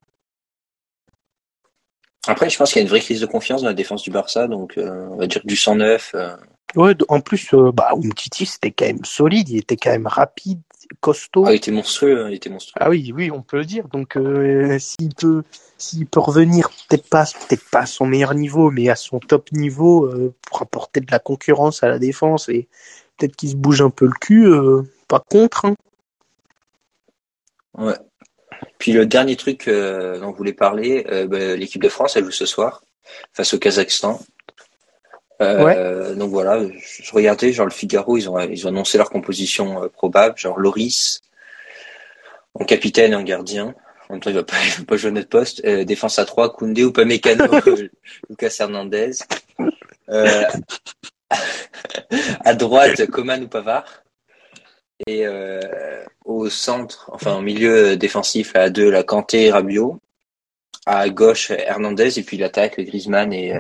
Après, 2.27 2.49
je 2.49 2.57
pense 2.57 2.73
qu'il 2.73 2.81
y 2.81 2.83
a 2.83 2.85
une 2.85 2.89
vraie 2.89 3.01
crise 3.01 3.21
de 3.21 3.27
confiance 3.27 3.63
dans 3.63 3.69
la 3.69 3.75
défense 3.75 4.03
du 4.03 4.11
Barça, 4.11 4.49
donc 4.49 4.79
euh, 4.79 5.07
on 5.11 5.17
va 5.17 5.27
dire 5.27 5.43
du 5.45 5.57
109. 5.57 6.13
euh, 6.15 6.37
Ouais, 6.75 6.95
en 7.09 7.21
plus, 7.21 7.53
euh, 7.55 7.71
bah, 7.71 7.91
Umtiti, 7.93 8.47
c'était 8.47 8.73
quand 8.73 8.87
même 8.87 9.05
solide. 9.05 9.49
Il 9.49 9.59
était 9.59 9.77
quand 9.77 9.91
même 9.91 10.07
rapide, 10.07 10.61
costaud. 11.01 11.45
Ah, 11.47 11.53
il 11.53 11.57
était 11.57 11.71
monstrueux, 11.71 12.25
hein, 12.25 12.29
il 12.31 12.35
était 12.35 12.51
monstrueux. 12.51 12.79
Ah 12.81 12.91
oui, 12.91 13.13
oui, 13.15 13.31
on 13.31 13.43
peut 13.43 13.59
le 13.59 13.65
dire. 13.65 13.89
Donc, 13.89 14.17
euh, 14.17 14.79
s'il 14.79 15.15
peut, 15.15 15.43
s'il 15.79 16.07
peut 16.07 16.21
revenir, 16.21 16.71
peut-être 16.89 17.09
pas, 17.09 17.25
peut-être 17.25 17.69
pas 17.71 17.81
à 17.81 17.87
son 17.87 18.07
meilleur 18.07 18.35
niveau, 18.35 18.71
mais 18.71 18.89
à 18.89 18.97
son 18.97 19.19
top 19.21 19.53
niveau, 19.53 20.07
euh, 20.07 20.35
pour 20.47 20.63
apporter 20.63 21.01
de 21.01 21.11
la 21.11 21.19
concurrence 21.19 21.83
à 21.83 21.89
la 21.89 21.99
défense 21.99 22.49
et 22.49 22.69
peut-être 23.17 23.37
qu'il 23.37 23.51
se 23.51 23.57
bouge 23.57 23.83
un 23.83 23.91
peu 23.91 24.07
le 24.07 24.15
cul, 24.21 24.47
euh, 24.47 24.83
pas 25.09 25.21
contre. 25.21 25.67
Hein. 25.67 25.75
Ouais. 27.77 27.97
Puis 28.79 28.93
le 28.93 29.07
dernier 29.07 29.37
truc 29.37 29.69
dont 29.69 30.29
on 30.29 30.33
voulait 30.33 30.53
parler, 30.53 31.05
bah, 31.29 31.57
l'équipe 31.57 31.83
de 31.83 31.89
France, 31.89 32.17
elle 32.17 32.25
joue 32.25 32.31
ce 32.31 32.47
soir 32.47 32.83
face 33.33 33.53
au 33.53 33.59
Kazakhstan. 33.59 34.21
Euh, 35.43 36.15
Donc 36.15 36.31
voilà, 36.31 36.61
je, 36.79 37.13
regardais, 37.13 37.53
genre 37.53 37.67
le 37.67 37.73
Figaro, 37.73 38.17
ils 38.17 38.29
ont 38.29 38.39
ils 38.41 38.67
ont 38.67 38.69
annoncé 38.69 38.99
leur 38.99 39.11
composition 39.11 39.83
euh, 39.83 39.89
probable, 39.89 40.39
genre 40.39 40.59
Loris 40.59 41.23
en 42.55 42.65
capitaine 42.65 43.13
et 43.13 43.17
en 43.17 43.23
gardien. 43.23 43.75
En 44.09 44.15
même 44.15 44.21
temps, 44.21 44.31
il 44.31 44.37
va 44.37 44.45
pas, 44.45 44.57
il 44.65 44.81
va 44.81 44.85
pas 44.85 44.97
jouer 44.97 45.11
à 45.11 45.13
notre 45.13 45.29
poste. 45.29 45.63
Euh, 45.65 45.85
défense 45.85 46.19
à 46.19 46.25
3, 46.25 46.53
Koundé 46.53 46.85
ou 46.85 46.93
Pamecano, 46.93 47.47
Lucas 48.31 48.57
Hernandez. 48.59 49.13
À 52.45 52.55
droite, 52.55 53.07
Coman 53.07 53.43
ou 53.43 53.49
Pavard. 53.49 54.05
Et 55.09 55.27
au 56.25 56.49
centre, 56.49 57.11
enfin 57.13 57.37
au 57.37 57.41
milieu 57.41 57.97
défensif, 57.97 58.55
à 58.55 58.71
deux, 58.71 58.89
la 58.89 59.03
Kanté 59.03 59.47
et 59.47 59.51
Rabiot. 59.51 59.99
À 60.87 61.09
gauche, 61.09 61.51
Hernandez. 61.51 62.21
Et 62.21 62.23
puis 62.23 62.37
l'attaque, 62.37 62.79
Griezmann 62.79 63.33
et 63.33 63.59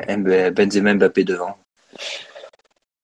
Benzema 0.52 0.94
Mbappé 0.94 1.24
devant. 1.24 1.56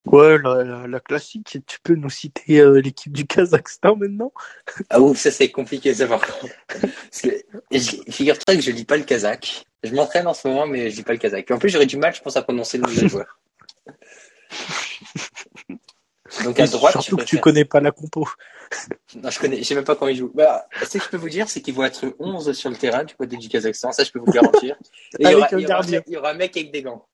Ouais, 0.07 0.39
la, 0.39 0.65
la, 0.65 0.87
la 0.87 1.01
classique. 1.01 1.59
Tu 1.67 1.79
peux 1.83 1.95
nous 1.95 2.09
citer 2.11 2.61
euh, 2.61 2.81
l'équipe 2.81 3.13
du 3.13 3.27
Kazakhstan 3.27 3.97
maintenant? 3.97 4.33
Ah 4.89 5.01
ouf, 5.01 5.19
ça 5.19 5.31
c'est 5.31 5.51
compliqué 5.51 5.93
ça 5.95 6.07
par 6.07 6.21
contre. 6.21 6.55
Figure-toi 8.11 8.55
que 8.57 8.63
je 8.63 8.71
lis 8.71 8.85
pas 8.87 8.97
le 8.97 9.05
kazakh. 9.05 9.65
Je 9.83 9.95
m'entraîne 9.95 10.27
en 10.27 10.35
ce 10.35 10.49
moment, 10.49 10.67
mais 10.67 10.91
je 10.91 10.97
lis 10.97 11.03
pas 11.03 11.13
le 11.13 11.19
kazakh. 11.19 11.51
Et 11.51 11.55
en 11.55 11.59
plus, 11.59 11.69
j'aurais 11.69 11.87
du 11.87 11.97
mal, 11.99 12.15
je 12.15 12.23
pense, 12.23 12.37
à 12.37 12.43
prononcer 12.43 12.79
le 12.79 12.85
nom 12.85 12.93
des 12.95 13.09
joueurs. 13.09 13.39
Donc 16.45 16.59
à 16.61 16.67
droite, 16.67 16.93
Surtout 16.93 17.17
que 17.17 17.25
tu 17.25 17.37
connais 17.41 17.65
pas 17.65 17.81
la 17.81 17.91
compo. 17.91 18.27
Non, 19.17 19.31
je 19.31 19.39
connais, 19.39 19.59
je 19.59 19.65
sais 19.65 19.75
même 19.75 19.85
pas 19.85 19.97
quand 19.97 20.07
ils 20.07 20.17
jouent. 20.17 20.31
Bah, 20.35 20.67
ce 20.83 20.97
que 20.99 21.05
je 21.05 21.09
peux 21.09 21.17
vous 21.17 21.29
dire, 21.29 21.49
c'est 21.49 21.61
qu'ils 21.61 21.75
vont 21.75 21.85
être 21.85 22.15
11 22.19 22.53
sur 22.53 22.71
le 22.71 22.77
terrain 22.77 23.05
du 23.05 23.15
côté 23.17 23.37
du 23.37 23.49
Kazakhstan, 23.49 23.91
ça 23.93 24.05
je 24.05 24.13
peux 24.13 24.21
vous 24.21 24.27
le 24.27 24.33
garantir. 24.33 24.77
Et 25.19 25.25
il 25.25 25.31
y 25.31 25.35
aura- 25.35 25.47
un 25.47 25.59
il 25.59 25.63
y 25.63 25.67
aura 25.67 25.75
gardien. 25.75 25.99
mec- 25.99 26.05
Il 26.07 26.13
y 26.13 26.17
aura 26.17 26.31
un 26.31 26.35
mec 26.35 26.57
avec 26.57 26.71
des 26.71 26.83
gants. 26.83 27.05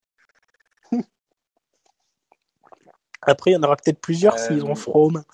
Après, 3.27 3.51
il 3.51 3.55
y 3.55 3.57
en 3.57 3.63
aura 3.63 3.77
peut-être 3.77 4.01
plusieurs 4.01 4.35
Euh, 4.35 4.39
s'ils 4.39 4.65
ont 4.65 4.75
froid 4.75 5.03
aux 5.03 5.11
mains. 5.11 5.25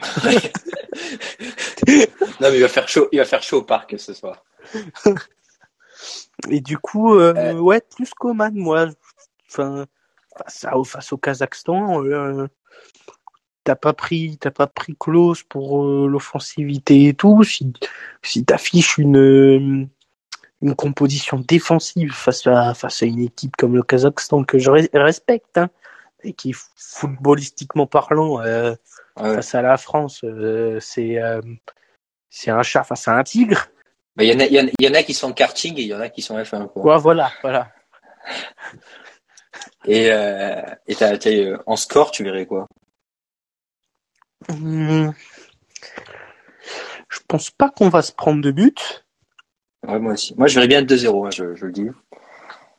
Non, 2.40 2.48
mais 2.50 2.56
il 2.56 2.62
va 2.62 2.68
faire 2.68 2.88
chaud, 2.88 3.08
il 3.12 3.18
va 3.18 3.24
faire 3.26 3.42
chaud 3.42 3.58
au 3.58 3.62
parc 3.62 3.98
ce 3.98 4.14
soir. 4.14 4.42
Et 6.48 6.60
du 6.60 6.78
coup, 6.78 7.14
euh, 7.14 7.54
ouais, 7.58 7.82
plus 7.94 8.10
Coman, 8.14 8.54
moi. 8.54 8.86
Enfin, 9.48 9.86
face, 10.38 10.64
à, 10.64 10.72
face 10.84 11.12
au 11.12 11.18
Kazakhstan, 11.18 12.02
euh, 12.04 12.46
t'as 13.64 13.74
pas 13.74 13.92
pris, 13.92 14.38
t'as 14.38 14.50
pas 14.50 14.66
pris 14.66 14.96
close 14.98 15.42
pour 15.42 15.84
euh, 15.84 16.06
l'offensivité 16.08 17.08
et 17.08 17.14
tout. 17.14 17.44
Si, 17.44 17.72
si 18.22 18.44
t'affiches 18.44 18.98
une 18.98 19.88
une 20.62 20.74
composition 20.74 21.38
défensive 21.38 22.12
face 22.12 22.46
à 22.46 22.74
face 22.74 23.02
à 23.02 23.06
une 23.06 23.20
équipe 23.20 23.56
comme 23.56 23.74
le 23.74 23.82
Kazakhstan 23.82 24.44
que 24.44 24.58
je 24.58 24.70
respecte, 24.70 25.56
hein, 25.56 25.70
et 26.22 26.32
qui 26.32 26.54
footballistiquement 26.76 27.86
parlant 27.86 28.40
euh, 28.40 28.74
face 29.16 29.54
à 29.54 29.62
la 29.62 29.76
France, 29.76 30.22
euh, 30.24 30.78
c'est 30.80 31.18
c'est 32.28 32.50
un 32.50 32.62
chat 32.62 32.84
face 32.84 33.08
à 33.08 33.16
un 33.16 33.22
tigre. 33.22 33.66
Il 34.18 34.26
y, 34.26 34.34
en 34.34 34.40
a, 34.40 34.44
y, 34.44 34.72
y 34.80 34.88
en 34.88 34.94
a 34.94 35.02
qui 35.02 35.14
sont 35.14 35.32
karting 35.32 35.78
et 35.78 35.82
il 35.82 35.88
y 35.88 35.94
en 35.94 36.00
a 36.00 36.08
qui 36.08 36.20
sont 36.20 36.36
F1. 36.36 36.68
Quoi. 36.68 36.82
Ouais, 36.82 37.00
voilà, 37.00 37.32
voilà. 37.42 37.72
Et, 39.86 40.10
euh, 40.10 40.62
et 40.86 40.94
t'as, 40.94 41.16
t'as, 41.16 41.30
en 41.66 41.76
score, 41.76 42.10
tu 42.10 42.22
verrais 42.22 42.46
quoi? 42.46 42.66
Hum, 44.48 45.12
Je 47.08 47.18
pense 47.28 47.50
pas 47.50 47.70
qu'on 47.70 47.88
va 47.88 48.02
se 48.02 48.12
prendre 48.12 48.42
de 48.42 48.50
but. 48.50 49.04
Ouais, 49.86 49.98
moi 49.98 50.12
aussi. 50.12 50.34
Moi, 50.36 50.48
je 50.48 50.54
verrais 50.54 50.68
bien 50.68 50.82
2-0, 50.82 51.26
hein, 51.26 51.30
je, 51.30 51.54
je, 51.54 51.66
le 51.66 51.72
dis. 51.72 51.88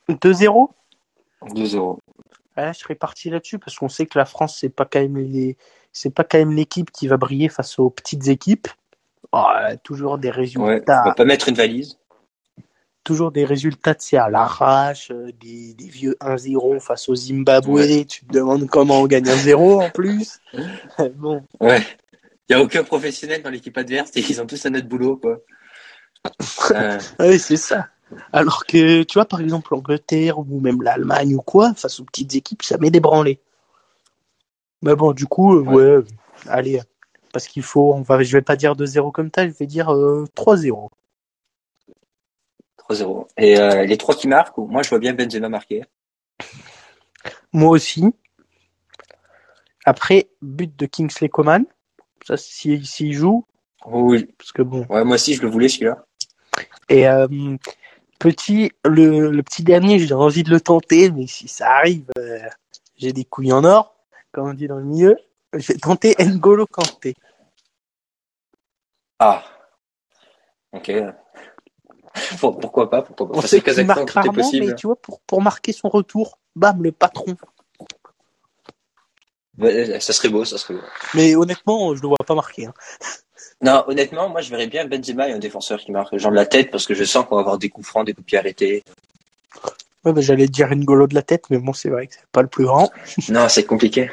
2-0 0.09 0.69
2-0. 1.43 1.97
Je 2.57 2.73
serais 2.73 2.95
parti 2.95 3.29
là-dessus 3.29 3.59
parce 3.59 3.77
qu'on 3.77 3.89
sait 3.89 4.05
que 4.05 4.17
la 4.17 4.25
France, 4.25 4.57
c'est 4.59 4.69
pas 4.69 4.85
quand 4.85 4.99
même 4.99 5.17
les... 5.17 5.57
c'est 5.93 6.13
pas 6.13 6.23
quand 6.23 6.37
même 6.37 6.51
l'équipe 6.51 6.91
qui 6.91 7.07
va 7.07 7.17
briller 7.17 7.49
face 7.49 7.79
aux 7.79 7.89
petites 7.89 8.27
équipes. 8.27 8.67
Oh, 9.31 9.47
toujours 9.83 10.17
des 10.17 10.29
résultats. 10.29 10.65
Ouais, 10.65 10.83
on 10.87 11.09
va 11.09 11.15
pas 11.15 11.25
mettre 11.25 11.47
une 11.47 11.55
valise. 11.55 11.97
Toujours 13.03 13.31
des 13.31 13.45
résultats, 13.45 13.95
c'est 13.97 14.17
à 14.17 14.29
l'arrache, 14.29 15.09
euh, 15.09 15.31
des, 15.39 15.73
des 15.73 15.87
vieux 15.87 16.15
1-0 16.21 16.79
face 16.79 17.09
au 17.09 17.15
Zimbabwe. 17.15 17.69
Ouais. 17.69 18.05
Tu 18.05 18.25
te 18.25 18.33
demandes 18.33 18.67
comment 18.67 19.01
on 19.01 19.07
gagne 19.07 19.27
un 19.27 19.35
0 19.35 19.81
en 19.81 19.89
plus. 19.89 20.39
bon. 21.15 21.43
Ouais. 21.59 21.81
Il 22.47 22.53
y 22.53 22.55
a 22.55 22.61
aucun 22.61 22.83
professionnel 22.83 23.41
dans 23.41 23.49
l'équipe 23.49 23.75
adverse 23.77 24.11
et 24.15 24.19
ils 24.19 24.41
ont 24.41 24.45
tous 24.45 24.63
un 24.65 24.75
autre 24.75 24.87
boulot, 24.87 25.17
quoi. 25.17 25.39
Euh... 26.71 26.99
oui, 27.19 27.39
c'est 27.39 27.57
ça. 27.57 27.87
Alors 28.33 28.65
que, 28.65 29.03
tu 29.03 29.13
vois, 29.15 29.25
par 29.25 29.41
exemple, 29.41 29.69
l'Angleterre 29.71 30.39
ou 30.39 30.59
même 30.59 30.81
l'Allemagne 30.81 31.35
ou 31.35 31.41
quoi, 31.41 31.73
face 31.75 31.99
aux 31.99 32.05
petites 32.05 32.35
équipes, 32.35 32.63
ça 32.63 32.77
met 32.77 32.91
des 32.91 32.99
branlés. 32.99 33.39
Mais 34.81 34.95
bon, 34.95 35.11
du 35.11 35.25
coup, 35.27 35.55
euh, 35.55 35.61
ouais, 35.61 35.97
ouais 35.97 36.03
allez, 36.47 36.81
parce 37.33 37.47
qu'il 37.47 37.63
faut, 37.63 37.93
on 37.93 38.01
va, 38.01 38.21
je 38.23 38.31
vais 38.31 38.41
pas 38.41 38.55
dire 38.55 38.75
2-0 38.75 39.11
comme 39.11 39.29
ça, 39.33 39.47
je 39.47 39.53
vais 39.53 39.67
dire 39.67 39.93
euh, 39.93 40.25
3-0. 40.35 40.89
3-0. 42.89 43.27
Et 43.37 43.59
euh, 43.59 43.85
les 43.85 43.97
trois 43.97 44.15
qui 44.15 44.27
marquent, 44.27 44.57
moi 44.57 44.83
je 44.83 44.89
vois 44.89 44.99
bien 44.99 45.13
Benzema 45.13 45.49
marquer. 45.49 45.83
Moi 47.53 47.71
aussi. 47.71 48.05
Après, 49.83 50.29
but 50.41 50.73
de 50.77 50.85
Kingsley 50.85 51.27
Coman. 51.27 51.65
Ça, 52.25 52.37
s'il 52.37 52.85
si, 52.85 53.07
si 53.07 53.13
joue. 53.13 53.45
oui. 53.85 54.25
Parce 54.37 54.53
que 54.53 54.61
bon. 54.61 54.85
Ouais, 54.89 55.03
moi 55.03 55.15
aussi, 55.15 55.33
je 55.33 55.41
le 55.41 55.49
voulais 55.49 55.67
celui-là. 55.67 56.05
Et 56.87 57.05
petit, 58.21 58.71
le, 58.85 59.31
le, 59.31 59.43
petit 59.43 59.63
dernier, 59.63 59.97
j'ai 59.99 60.13
envie 60.13 60.43
de 60.43 60.51
le 60.51 60.61
tenter, 60.61 61.09
mais 61.09 61.25
si 61.25 61.47
ça 61.47 61.69
arrive, 61.71 62.05
euh, 62.17 62.39
j'ai 62.95 63.11
des 63.13 63.25
couilles 63.25 63.51
en 63.51 63.63
or, 63.63 63.95
comme 64.31 64.47
on 64.47 64.53
dit 64.53 64.67
dans 64.67 64.77
le 64.77 64.83
milieu. 64.83 65.17
J'ai 65.55 65.77
tenté 65.77 66.15
N'Golo 66.19 66.67
Kanté. 66.67 67.15
Ah. 69.19 69.43
Ok. 70.71 70.91
pourquoi 72.39 72.89
pas 72.89 73.01
Pourquoi 73.01 73.31
pas 73.31 73.37
On 73.39 73.41
sait 73.41 73.59
qu'il 73.61 73.85
marque 73.85 74.09
rarement, 74.09 74.33
possible. 74.33 74.67
mais 74.67 74.75
tu 74.75 74.87
vois, 74.87 74.95
pour, 74.95 75.19
pour 75.21 75.41
marquer 75.41 75.73
son 75.73 75.89
retour, 75.89 76.37
bam, 76.55 76.81
le 76.83 76.91
patron. 76.91 77.35
Ça 79.99 80.13
serait 80.13 80.29
beau, 80.29 80.45
ça 80.45 80.57
serait 80.57 80.75
beau. 80.75 80.81
Mais 81.15 81.35
honnêtement, 81.35 81.93
je 81.95 81.97
ne 81.99 82.03
le 82.03 82.07
vois 82.09 82.17
pas 82.25 82.35
marquer. 82.35 82.67
Hein. 82.67 82.73
Non, 83.61 83.83
honnêtement, 83.87 84.29
moi 84.29 84.41
je 84.41 84.49
verrais 84.49 84.67
bien 84.67 84.85
Benzema 84.85 85.29
et 85.29 85.33
un 85.33 85.39
défenseur 85.39 85.79
qui 85.79 85.91
marque, 85.91 86.17
genre 86.17 86.31
de 86.31 86.35
la 86.35 86.45
tête, 86.45 86.71
parce 86.71 86.85
que 86.85 86.93
je 86.93 87.03
sens 87.03 87.25
qu'on 87.25 87.35
va 87.35 87.41
avoir 87.41 87.57
des 87.57 87.69
coups 87.69 87.87
francs, 87.87 88.05
des 88.05 88.13
coups 88.13 88.25
de 88.25 88.27
pied 88.27 88.37
arrêtés. 88.37 88.83
Ouais, 90.03 90.13
bah, 90.13 90.21
j'allais 90.21 90.47
dire 90.47 90.75
N'Golo 90.75 91.05
de 91.05 91.13
la 91.13 91.21
tête, 91.21 91.45
mais 91.51 91.59
bon, 91.59 91.73
c'est 91.73 91.89
vrai 91.89 92.07
que 92.07 92.15
c'est 92.15 92.25
pas 92.31 92.41
le 92.41 92.47
plus 92.47 92.65
grand. 92.65 92.89
Non, 93.29 93.47
c'est 93.49 93.65
compliqué. 93.65 94.09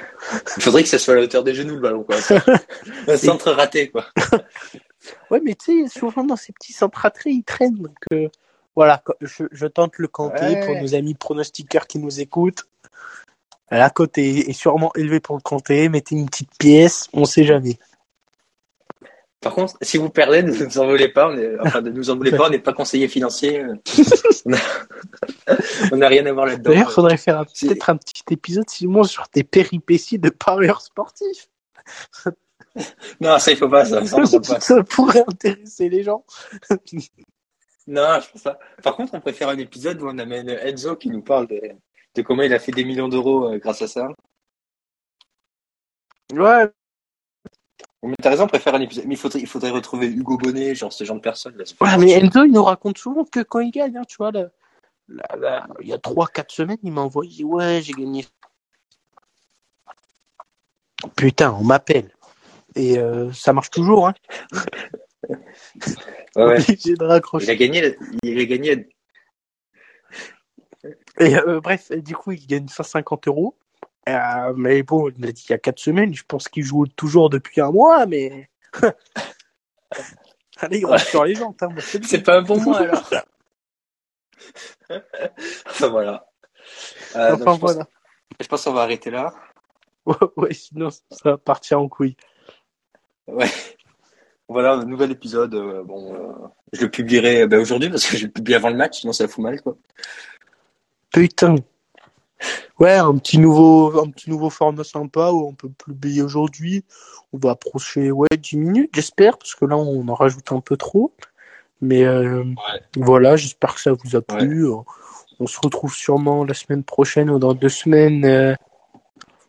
Il 0.59 0.63
faudrait 0.63 0.83
que 0.83 0.89
ça 0.89 0.99
soit 0.99 1.15
à 1.15 1.17
la 1.17 1.23
hauteur 1.23 1.45
des 1.45 1.55
genoux, 1.55 1.77
le 1.77 1.81
ballon, 1.81 2.05
quoi. 2.05 2.17
Un 3.09 3.17
centre 3.17 3.51
raté, 3.53 3.89
quoi. 3.89 4.05
ouais, 5.31 5.41
mais 5.43 5.55
tu 5.55 5.89
sais, 5.89 5.99
souvent 5.99 6.25
dans 6.25 6.37
ces 6.37 6.53
petits 6.53 6.75
centres 6.75 6.99
ratés, 6.99 7.31
ils 7.31 7.43
traînent. 7.43 7.77
Donc, 7.79 7.97
euh, 8.13 8.29
voilà, 8.77 9.03
je, 9.23 9.45
je, 9.51 9.67
tente 9.67 9.97
le 9.97 10.09
canté 10.09 10.45
ouais. 10.45 10.67
pour 10.67 10.77
nos 10.77 10.95
amis 10.95 11.15
pronostiqueurs 11.15 11.87
qui 11.87 11.99
nous 11.99 12.21
écoutent. 12.21 12.67
La 13.71 13.91
cote 13.91 14.17
est, 14.19 14.53
sûrement 14.53 14.93
élevée 14.95 15.21
pour 15.21 15.37
le 15.37 15.43
canté. 15.43 15.89
Mettez 15.89 16.17
une 16.17 16.27
petite 16.27 16.51
pièce, 16.59 17.09
on 17.13 17.25
sait 17.25 17.45
jamais. 17.45 17.79
Par 19.41 19.55
contre, 19.55 19.77
si 19.83 19.99
vous 19.99 20.11
perdez, 20.11 20.43
ne 20.43 20.53
nous 20.53 20.79
en 20.79 20.87
voulez 20.87 21.09
pas. 21.09 21.29
On 21.29 21.37
est, 21.37 21.59
enfin, 21.61 21.81
ne 21.81 21.91
nous 21.91 22.11
en 22.11 22.17
voulez 22.17 22.33
pas. 22.33 22.47
On 22.47 22.51
n'est 22.51 22.59
pas 22.59 22.73
conseiller 22.73 23.07
financier. 23.07 23.65
on 25.93 25.97
n'a 25.97 26.09
rien 26.09 26.27
à 26.27 26.33
voir 26.33 26.47
là-dedans. 26.47 26.71
D'ailleurs, 26.71 26.91
faudrait 26.91 27.17
faire 27.17 27.45
peut-être 27.47 27.91
un 27.91 27.97
petit 27.97 28.25
épisode, 28.31 28.69
sur 28.69 29.29
tes 29.29 29.45
péripéties 29.45 30.19
de 30.19 30.31
parieur 30.31 30.81
sportif. 30.81 31.49
non, 33.21 33.39
ça, 33.39 33.53
il 33.53 33.57
faut 33.57 33.69
pas. 33.69 33.85
Ça, 33.85 34.05
ça, 34.05 34.17
pas. 34.41 34.61
ça 34.61 34.83
pourrait 34.83 35.25
intéresser 35.27 35.89
les 35.89 36.03
gens. 36.03 36.25
non, 37.87 38.19
je 38.21 38.33
pense 38.33 38.43
pas. 38.43 38.59
Par 38.83 38.97
contre, 38.97 39.15
on 39.15 39.21
préfère 39.21 39.51
un 39.51 39.59
épisode 39.59 40.03
où 40.03 40.09
on 40.09 40.19
amène 40.19 40.49
Enzo 40.49 40.97
qui 40.97 41.11
nous 41.11 41.23
parle 41.23 41.47
de, 41.47 41.61
de 42.17 42.23
comment 42.23 42.43
il 42.43 42.53
a 42.53 42.59
fait 42.59 42.73
des 42.73 42.85
millions 42.85 43.09
d'euros 43.09 43.53
euh, 43.53 43.59
grâce 43.59 43.83
à 43.83 43.87
ça. 43.87 44.09
Ouais, 46.33 46.67
mais 48.03 48.15
t'as 48.23 48.31
raison, 48.31 48.45
on 48.45 48.49
préfère 48.49 48.75
un 48.75 48.81
épisode. 48.81 49.07
Mais 49.07 49.15
il 49.15 49.19
faudrait, 49.19 49.41
il 49.41 49.47
faudrait 49.47 49.71
retrouver 49.71 50.07
Hugo 50.07 50.39
Bonnet, 50.39 50.75
genre 50.75 50.93
ce 50.93 51.05
genre 51.05 51.17
de 51.17 51.21
personne. 51.21 51.57
Là, 51.57 51.65
ouais, 51.81 51.99
mais 51.99 52.13
Enzo, 52.13 52.45
il 52.45 52.53
nous 52.53 52.63
raconte 52.63 52.99
souvent 52.99 53.25
que 53.25 53.41
quand 53.41 53.61
il 53.61 53.71
gagne, 53.71 53.97
hein, 53.97 54.05
tu 54.07 54.17
vois, 54.19 54.31
là, 54.31 54.49
là, 55.09 55.27
là, 55.37 55.67
il 55.81 55.89
y 55.89 55.93
a 55.93 55.99
3-4 55.99 56.53
semaines, 56.53 56.79
il 56.83 56.93
m'a 56.93 57.01
envoyé 57.01 57.45
Ouais, 57.45 57.81
j'ai 57.83 57.93
gagné. 57.93 58.27
Putain, 61.17 61.53
on 61.53 61.65
m'appelle. 61.65 62.13
Et 62.77 62.99
euh, 62.99 63.33
ça 63.33 63.53
marche 63.53 63.71
toujours, 63.71 64.09
hein. 64.09 64.15
ouais, 65.25 65.37
ouais. 66.37 66.59
de 66.67 67.05
raccrocher. 67.05 67.47
Il 67.47 67.51
a 67.51 67.57
gagné. 67.57 67.97
Il 68.23 68.39
a 68.39 68.45
gagné. 68.45 68.89
Et 71.19 71.37
euh, 71.37 71.61
bref, 71.61 71.91
du 71.91 72.15
coup, 72.15 72.33
il 72.33 72.47
gagne 72.47 72.69
150 72.69 73.27
euros. 73.29 73.57
Euh, 74.09 74.53
mais 74.57 74.83
bon, 74.83 75.11
il 75.11 75.25
l'a 75.25 75.33
dit 75.33 75.45
il 75.49 75.53
y 75.53 75.55
a 75.55 75.59
4 75.59 75.79
semaines, 75.79 76.15
je 76.15 76.25
pense 76.27 76.49
qu'il 76.49 76.65
joue 76.65 76.87
toujours 76.87 77.31
depuis 77.31 77.61
un 77.61 77.71
mois, 77.71 78.07
mais. 78.07 78.49
Allez, 80.61 80.79
il 80.79 80.87
ouais. 80.87 80.99
sur 80.99 81.25
les 81.25 81.35
gens. 81.35 81.55
Hein, 81.61 81.69
c'est 81.79 82.23
pas 82.23 82.39
un 82.39 82.43
bon 82.43 82.61
mois 82.61 82.79
alors. 82.79 83.09
enfin 85.67 85.89
voilà. 85.89 86.27
Euh, 87.17 87.35
enfin 87.35 87.55
je 87.55 87.61
voilà. 87.61 87.85
Pense, 87.85 87.87
je 88.41 88.47
pense 88.47 88.65
qu'on 88.65 88.73
va 88.73 88.83
arrêter 88.83 89.11
là. 89.11 89.35
Ouais, 90.07 90.15
ouais, 90.37 90.55
sinon 90.55 90.89
ça 90.91 91.03
va 91.25 91.37
partir 91.37 91.83
en 91.83 91.89
couille. 91.89 92.17
Ouais. 93.27 93.51
Voilà, 94.49 94.73
un 94.73 94.87
nouvel 94.87 95.11
épisode. 95.11 95.55
Euh, 95.55 95.85
bon, 95.85 96.15
euh, 96.15 96.49
je 96.73 96.81
le 96.81 96.91
publierai 96.91 97.47
ben, 97.47 97.61
aujourd'hui 97.61 97.91
parce 97.91 98.07
que 98.07 98.17
je 98.17 98.25
le 98.25 98.33
publie 98.33 98.55
avant 98.55 98.71
le 98.71 98.77
match, 98.77 99.01
sinon 99.01 99.13
ça 99.13 99.29
fout 99.29 99.45
mal 99.45 99.61
quoi. 99.61 99.77
Putain. 101.13 101.57
Ouais, 102.79 102.95
un 102.95 103.17
petit 103.19 103.39
nouveau, 103.39 104.01
un 104.01 104.11
petit 104.11 104.31
nouveau 104.31 104.51
format 104.51 104.85
sympa 104.85 105.31
où 105.33 105.49
on 105.49 105.55
peut 105.55 105.69
publier 105.69 106.23
aujourd'hui. 106.23 106.85
On 107.33 107.39
va 107.39 107.51
approcher, 107.51 108.13
ouais, 108.13 108.29
10 108.39 108.57
minutes, 108.57 108.91
j'espère, 108.95 109.37
parce 109.37 109.55
que 109.55 109.65
là, 109.65 109.77
on 109.77 110.07
en 110.09 110.15
rajoute 110.15 110.53
un 110.53 110.61
peu 110.61 110.77
trop. 110.77 111.13
Mais 111.81 112.05
euh, 112.05 112.45
ouais. 112.45 112.55
voilà, 112.97 113.37
j'espère 113.37 113.75
que 113.75 113.81
ça 113.81 113.93
vous 113.93 114.17
a 114.17 114.23
plu. 114.23 114.69
Ouais. 114.69 114.83
On 115.41 115.47
se 115.47 115.59
retrouve 115.61 115.95
sûrement 115.95 116.45
la 116.45 116.55
semaine 116.55 116.85
prochaine 116.85 117.31
ou 117.31 117.39
dans 117.39 117.55
deux 117.55 117.69
semaines. 117.69 118.25
Euh, 118.25 118.55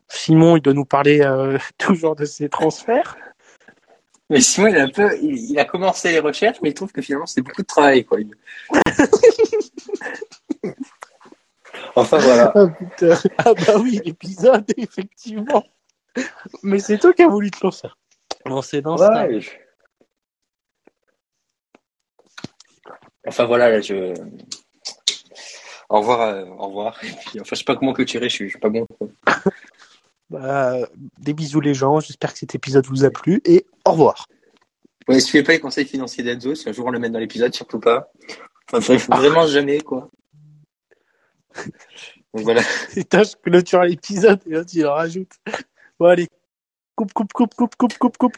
Simon, 0.08 0.58
il 0.58 0.62
doit 0.62 0.74
nous 0.74 0.86
parler 0.86 1.22
euh, 1.22 1.58
toujours 1.78 2.16
de 2.16 2.26
ses 2.26 2.50
transferts. 2.50 3.18
Mais 4.32 4.42
Simon, 4.42 4.68
il 4.68 4.78
a 4.78 4.84
un 4.84 4.90
peu, 4.90 5.10
il, 5.22 5.52
il, 5.52 5.60
a 5.60 5.66
commencé 5.66 6.12
les 6.12 6.20
recherches, 6.20 6.58
mais 6.62 6.70
il 6.70 6.74
trouve 6.74 6.92
que 6.92 7.02
finalement, 7.02 7.26
c'est 7.26 7.42
beaucoup 7.42 7.64
de 7.64 7.68
travail, 7.68 8.06
quoi. 8.06 8.20
Enfin 12.00 12.18
voilà. 12.18 12.54
Ah, 12.56 12.68
putain. 12.68 13.16
ah 13.38 13.54
bah 13.54 13.80
oui, 13.80 14.00
l'épisode, 14.04 14.66
effectivement. 14.78 15.64
Mais 16.64 16.80
c'est 16.80 16.98
toi 16.98 17.14
qui 17.14 17.24
as 17.24 17.28
voulu 17.28 17.52
te 17.52 17.64
lancer. 17.64 17.88
Bon, 18.46 18.62
c'est 18.62 18.82
dans 18.82 18.98
ouais, 18.98 19.42
je... 19.42 19.50
Enfin 23.28 23.46
voilà, 23.46 23.70
là, 23.70 23.82
je. 23.82 24.14
Au 25.90 26.00
revoir, 26.00 26.22
euh, 26.22 26.46
au 26.46 26.68
revoir. 26.68 27.04
Et 27.04 27.08
puis, 27.08 27.40
enfin, 27.42 27.50
je 27.52 27.56
sais 27.56 27.64
pas 27.64 27.76
comment 27.76 27.94
clôturer, 27.94 28.30
je 28.30 28.36
suis, 28.36 28.46
je 28.46 28.52
suis 28.52 28.60
pas 28.60 28.70
bon. 28.70 28.88
Bah, 30.30 30.76
des 31.18 31.34
bisous 31.34 31.60
les 31.60 31.74
gens, 31.74 32.00
j'espère 32.00 32.32
que 32.34 32.38
cet 32.38 32.54
épisode 32.54 32.86
vous 32.86 33.04
a 33.04 33.10
plu 33.10 33.42
et 33.46 33.66
au 33.84 33.94
revoir. 33.94 34.28
Ouais, 35.08 35.20
suivez 35.20 35.44
pas 35.44 35.54
les 35.54 35.60
conseils 35.60 35.88
financiers 35.88 36.24
d'Enzo, 36.24 36.54
si 36.54 36.70
un 36.70 36.72
jour 36.72 36.86
on 36.86 36.92
le 36.92 37.00
met 37.00 37.10
dans 37.10 37.18
l'épisode, 37.18 37.52
surtout 37.52 37.80
pas. 37.80 38.12
Enfin, 38.72 38.96
vraiment 39.10 39.48
jamais, 39.48 39.82
quoi. 39.82 40.12
Donc 42.34 42.44
voilà. 42.44 42.62
Putain, 42.94 43.24
je 43.24 43.36
clôture 43.36 43.84
l'épisode 43.84 44.40
et 44.48 44.52
là, 44.52 44.66
tu 44.66 44.80
le 44.80 44.88
rajoutes. 44.88 45.34
Bon, 46.00 46.08
allez. 46.08 46.28
Coupe, 46.96 47.14
coupe, 47.14 47.34
coupe, 47.34 47.56
coupe, 47.56 47.76
coupe, 47.76 47.98
coupe, 47.98 48.18
coupe, 48.18 48.38